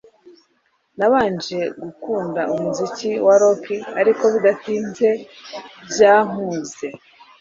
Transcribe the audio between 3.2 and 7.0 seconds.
wa rock ariko bidatinze byankuze